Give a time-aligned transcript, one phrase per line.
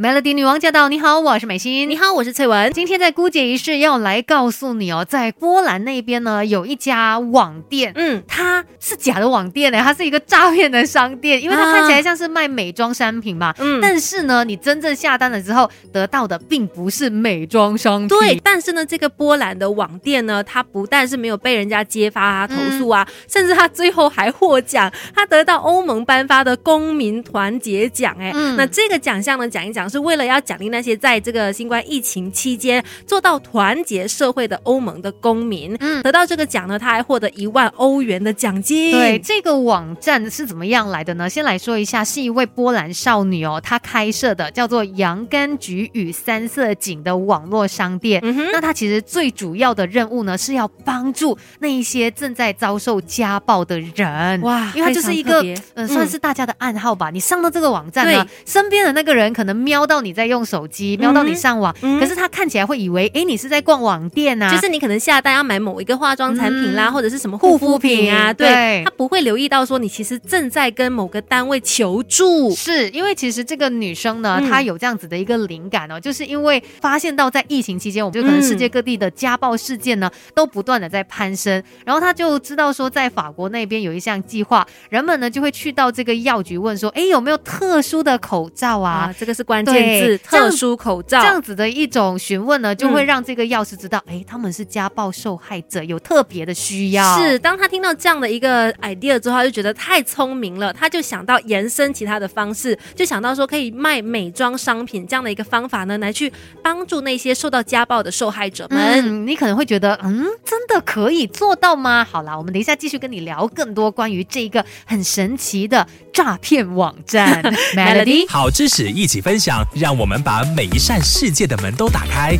[0.00, 0.88] Melody 女王驾到！
[0.88, 1.90] 你好，我是美心。
[1.90, 2.72] 你好，我是翠文。
[2.72, 18.08] 今天在姑姐仪式要来告诉你哦，在波兰那边呢有一家网店，嗯，它是假的网店呢，它是一个诈骗的商店，因为它看起来像是卖美妆商品嘛，嗯，但是呢，你真正下单了之后得到的并不是美妆商品。
[18.08, 28.14] 对，但是呢，这个波兰的网店呢，它不但是没有被人家揭发啊、投诉啊，甚至它最后还获奖，它得到欧盟颁发的公民团结奖。
[28.20, 29.87] 哎，嗯那这个奖项呢，讲一讲。
[29.88, 35.76] 是为了要奖励那些在这个新冠疫情期间做到团结社会的欧盟的公民。
[35.80, 38.92] 嗯，得到这个奖呢，他还获得一万欧元的奖金。
[38.92, 41.28] 对，这个网站是怎么样来的呢？
[41.28, 48.20] 先来说一下，是一位波兰少女哦，她开设的叫做“洋甘菊与三色堇”的网络商店。
[48.22, 54.40] 嗯哼，那她其实最主要的任务呢，是要帮助那一些正在遭受家暴的人。
[54.42, 55.42] 哇，因为她就是一个
[55.74, 57.10] 呃，算是大家的暗号吧。
[57.10, 59.77] 你上到这个网站呢，身边的那个人可能瞄。
[59.78, 89.14] 瞄到你在用手机，瞄到你上网，可是他看起来会以为，哎，你是在逛网店啊，就是你可能下单要买某一个化妆产品啦，或者是什么护肤品啊，对，他不会留意到说你其实正在跟某个单位求助，是因为其实这个女生呢，她有这样子的一个灵感哦，就是因为发现到在疫情期间，我们就可能世界各地的家暴事件呢都不断的在攀升，然后她就知道说在法国那边有一项计划，人们呢就会去到这个药局问说，哎，有没有特殊的口罩啊？
[89.16, 89.64] 这个是关。
[89.72, 97.18] 对，特殊口罩这样子的一种询问呢，就会让这个药师知道，哎，他们是家暴受害者，有特别的需要。
[97.18, 109.26] 是，当他听到这样的一个 idea 之后，他就觉得太聪明了，他就想到延伸其他的方式，就想到说可以卖美妆商品这样的一个方法呢，来去帮助那些受到家暴的受害者们。
[109.26, 112.06] 你可能会觉得，嗯，真的可以做到吗？
[112.10, 117.42] 好啦，我们等一下继续跟你聊更多关于这一个很神奇的诈骗网站。
[117.74, 119.57] Melody，好知识一起分享。
[119.74, 122.36] 让我们把每一扇世界的门都打开。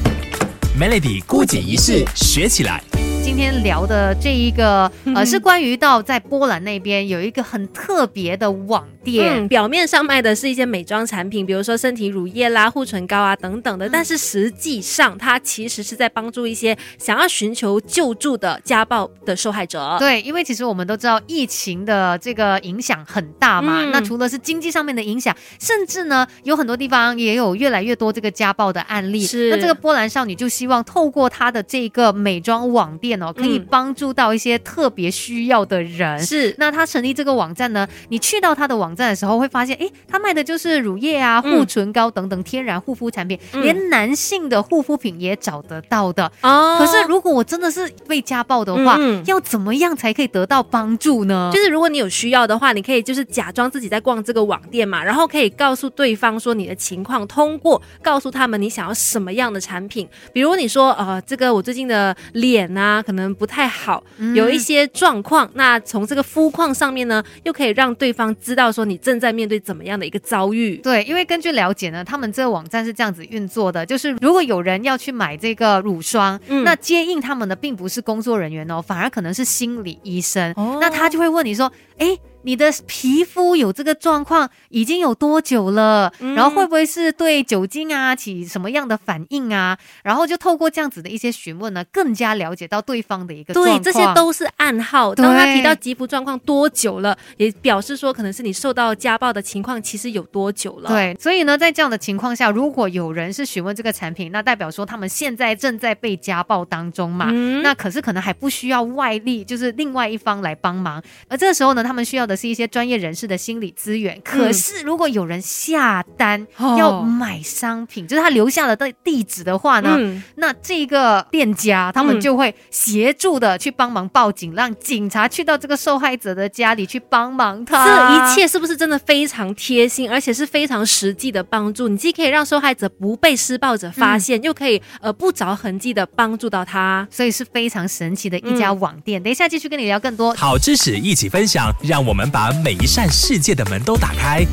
[0.78, 2.87] Melody 孤解仪式学起来。
[3.28, 19.96] 今天聊的这一个呃，是关于到在波兰那边有一个很特别的网店，表面上卖的是一些美妆产品，比如说身体乳液啦、护唇膏啊等等的，但是实际上它其实是在帮助一些想要寻求救助的家暴的受害者。
[19.98, 29.20] 对，因为其实我们都知道疫情的这个影响很大嘛，那除了是经济上面的影响，甚至呢有很多地方也有越来越多这个家暴的案例。
[29.20, 33.17] 是，那这个波兰少女就希望透过她的这个美妆网店。
[33.22, 36.18] 哦，可以帮助到一些特别需要的人。
[36.20, 37.86] 是，那他成立这个网站呢？
[38.08, 46.30] 你去到他的网站的时候，会发现，哎，他卖的就是乳液啊、护唇膏等等天然护肤产品，连男性的护肤品也找得到的。
[46.42, 46.76] 哦。
[46.78, 51.50] 可是，如果我真的是被家暴的话，要怎么样才可以得到帮助呢？
[51.52, 60.08] 就是如果你有需要的话，你可以就是假装自己在逛这个网店嘛，然后可以告诉对方说你的情况，通过告诉他们你想要什么样的产品。
[60.32, 63.02] 比如你说，呃，这个我最近的脸啊。
[63.08, 64.04] 可能不太好，
[64.34, 65.50] 有一些状况。
[65.54, 70.76] 那从这个肤况上面呢，又可以让对方知道说你正在面对怎么样的一个遭遇。
[70.76, 80.52] 对，因为根据了解呢，他们这个网站是这样子运作的，就是如果有人要去买这个乳霜，那接应他们的并不是工作人员哦，反而可能是心理医生。
[80.78, 82.14] 那他就会问你说，哎。
[82.48, 86.10] 你的皮肤有这个状况已经有多久了？
[86.34, 89.76] 然后会不会是对酒精啊起什么样的反应啊？
[90.02, 93.78] 然后就透过这样子的一些询问呢，更加了解到对方的一个状况。
[93.78, 95.14] 对，这些都是暗号。
[95.14, 100.88] 当他提到肌肤状况多久了，也表示说可能是你受到家暴的情况其实有多久了。
[100.88, 107.30] 对，所以呢，在这样的情况下，如果有人是询问这个产品，那代表说他们现在正在被家暴当中嘛。
[107.62, 111.02] 那可是可能还不需要外力，就是另外一方来帮忙。
[111.28, 114.20] 而这个时候呢，他们需要的是一些专业人士的心理资源。
[114.24, 116.46] 可是，如果有人下单
[116.78, 119.98] 要买商品，就是他留下了的地址的话呢，
[120.36, 127.84] 那这个店家他们就会协助的去帮忙报警，让警察去到这个受害者的家里去帮忙他。
[127.84, 131.88] 这一切是不是真的非常贴心，而且是非常实际的帮助？
[131.88, 139.22] 你既可以让受害者不被施暴者发现，又可以呃不着痕迹的帮助到他，所以是非常神奇的一家网店。
[139.22, 142.48] 等一下继续跟你聊更多好知识，一起分享，让我们我们把。
[142.64, 144.44] 每一扇世界的门都打开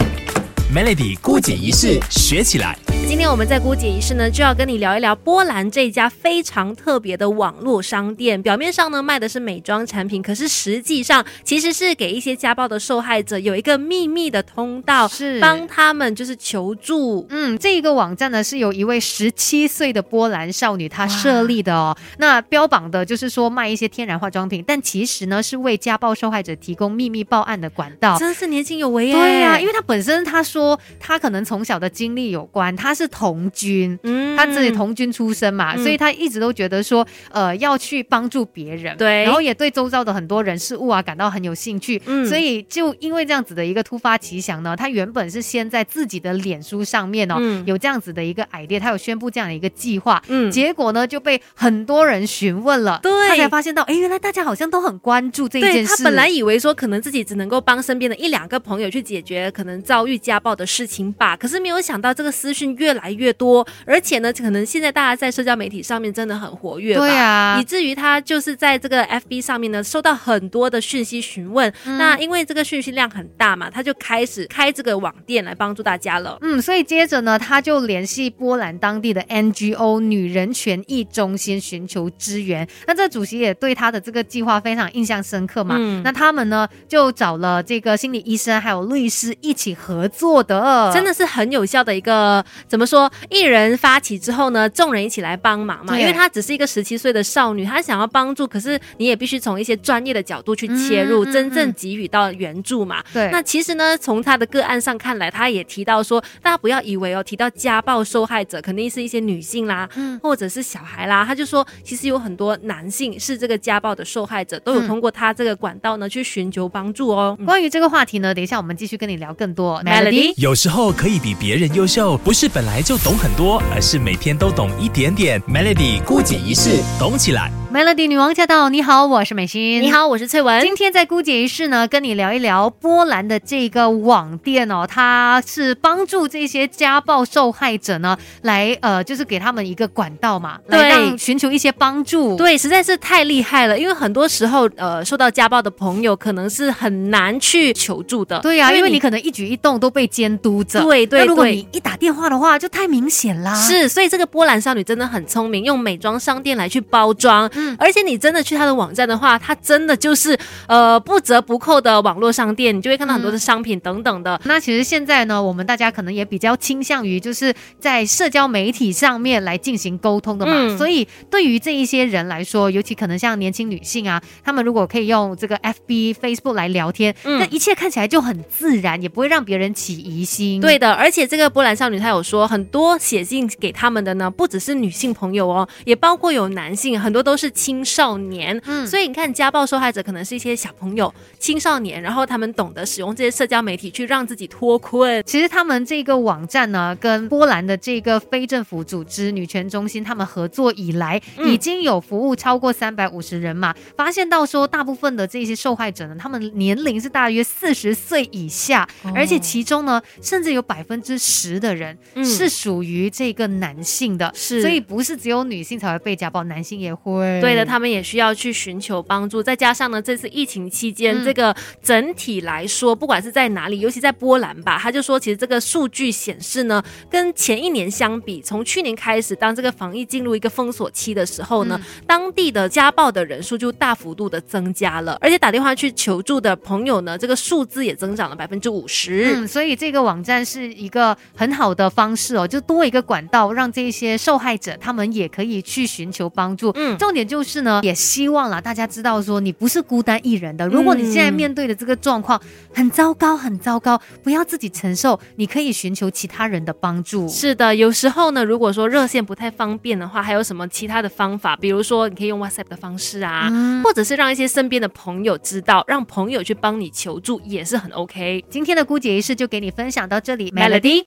[0.71, 2.84] ，Melody 孤解仪式学起来。
[3.07, 8.41] 今天我们在姑姐仪式呢，就要跟你聊一聊波兰这家非常特别的网络商店。
[8.41, 17.25] 表面上呢卖的是美妆产品，可是实际上其实是给一些家暴的受害者有一个秘密的通道，是帮他们就是求助。
[17.29, 21.95] 嗯，这一个网站呢是由一位十七岁的波兰少女她设立的哦。
[22.17, 28.17] 那标榜的就是说卖一些天然化妆品，但其实呢是为家暴受害者提供秘密报案的管道。
[28.19, 29.13] 真是年轻有为耶！
[29.13, 32.84] 对呀，因为她本身她说她可能从小的经历有关，她。
[32.85, 55.97] 他是童军，嗯，他自己童军出身嘛，所以他一直都觉得说，呃，要去帮助别人，对，然后也对周遭的很多人事物啊感到很有兴趣，嗯，所以就因为这样子的一个突发奇想呢，他原本是先在自己的脸书上面哦，有这样子的一个 idea，他有宣布这样的一个计划，嗯，结果呢就被很多人询问了，对，他才发现到，哎，原来大家好像都很关注这一件事。
[55.97, 76.37] 他本来以为说可能自己只能够帮身边的一两个朋友去解决可能遭遇家暴的事情吧，可是没有想到这个私讯越来越多，而且呢，可能现在大家在社交媒体上面真的很活跃，对啊，以至于他就是在这个 FB 上面呢收到很多的讯息询问，那因为这个讯息量很大嘛，他就开始开这个网店来帮助大家了。
[76.41, 82.67] 嗯，所以接着呢，他就联系波兰当地的 NGO 女人权益中心寻求支援。
[82.87, 85.75] 那这主席也对他的这个计划非常印象深刻嘛。
[85.77, 93.11] 嗯，那他们呢就找了这个心理医生还有律师一起合作的，真的是很有效的一个怎么说？
[93.29, 95.97] 一人发起之后呢，众人一起来帮忙嘛。
[95.99, 103.03] 因为她只是一个十七岁的少女，她想要帮助，可是你也必须从一些专业的角度去切入，真正给予到援助嘛。
[103.13, 103.29] 对。
[103.31, 111.23] 那其实呢，从她的个案上看来，她也提到说，大家不要以为哦，提到家暴受害者肯定是一些女性啦，嗯，或者是小孩啦。
[111.23, 117.37] 她就说，其实有很多男性是这个家暴的受害者，都有通过她这个管道呢去寻求帮助哦。
[117.45, 119.81] 关于这个话题呢，等一下我们继续跟你聊更多。
[119.83, 125.41] Melody，有时候可以比别人优秀，不是本来就懂很多，而是每天都懂一点点。
[125.41, 127.51] Melody 孤姐一世，懂起来。
[127.75, 128.69] Melody 女王驾到！
[128.69, 129.81] 你好，我是美心。
[129.81, 130.61] 你好，我是翠文。
[130.61, 142.37] 今天在姑姐一世呢，跟你聊一聊波兰的这个网店哦，它是帮助这些家暴受害者呢，来呃，就是给他们一个管道嘛，来让寻求一些帮助。
[142.37, 148.39] 对，实在是太厉害了，因为很多时候呃，受到家暴的朋友可能是很难去求助的。
[148.39, 150.81] 对呀，因为你可能一举一动都被监督着。
[150.81, 151.27] 对对对。
[151.27, 153.53] 如果你一打电话的话，就太明显啦。
[153.53, 157.51] 是，所以这个波兰少女真的很聪明，用美妆商店来去包装。
[157.77, 164.39] 而且你真的去他的网站的话，他真的就是呃不折不扣的网络商店，你就会看到很多的商品等等的。
[164.45, 170.77] 那其实现在呢，我们大家可能也比较倾向于就是在社交媒体上面来进行沟通的嘛。
[170.77, 180.61] 所以对于这一些人来说，尤其可能像年轻女性啊，她们如果可以用这个 FB、Facebook 来聊天，那一切看起来就很自然，也不会让别人起疑心。
[180.61, 195.23] 对的，而且这个波兰少女她有说，很多写信给他们的呢，不只是女性朋友哦，也包括有男性，很多都是青少年，嗯，所以你看，家暴受害者可能是一些小朋友、青少年，然后他们懂得使用这些社交媒体去让自己脱困。
[195.25, 203.73] 其实他们这个网站呢，跟波兰的这个非政府组织女权中心他们合作以来，已经有服务超过三百五十人嘛。
[203.95, 208.85] 发现到说，大部分的这些受害者呢，他们年龄是大约四十岁以下，
[209.15, 217.44] 而且其中呢，甚至有百分之十的人是属于这个男性的，是，所以不是只有女性才会被家暴，男性也会。
[217.45, 219.41] 对的，他们也需要去寻求帮助。
[219.41, 239.31] 再加上呢，这次疫情期间，这个整体来说，不管是在哪里，尤其在波兰吧，他就说，其实这个数据显示呢，跟前一年相比，从去年开始，当这个防疫进入一个封锁期的时候呢，当地的家暴的人数就大幅度的增加了，而且打电话去求助的朋友呢，这个数字也增长了百分之五十。
[239.35, 246.71] 嗯，所以这个网站是一个很好的方式哦，就多一个管道，让这些受害者他们也可以去寻求帮助。
[246.75, 250.67] 嗯，重点就是呢，也希望啦大家知道说你不是孤单一人的。
[250.67, 252.39] 如果你现在面对的这个状况
[252.73, 257.27] 很糟糕，很糟糕，不要自己承受，你可以寻求其他人的帮助。
[257.27, 261.55] 是的，有时候呢，如果说热线不太方便的话，还有什么其他的方法？
[261.57, 263.51] 比如说你可以用 WhatsApp 的方式啊，
[263.83, 268.43] 或者是让一些身边的朋友知道，让朋友去帮你求助，也是很 OK。
[268.49, 271.03] 今天的姑姐仪式就给你分享到这里，Melody。